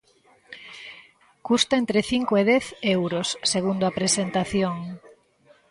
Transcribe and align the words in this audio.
Custa 1.47 1.73
entre 1.81 1.99
cinco 2.11 2.33
e 2.41 2.43
dez 2.51 2.65
euros, 2.97 3.27
segundo 3.53 3.83
a 3.85 3.95
presentación. 3.99 4.75